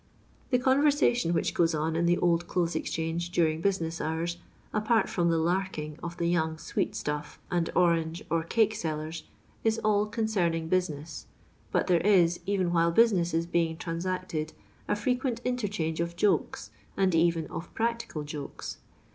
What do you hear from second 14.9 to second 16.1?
frequent interchange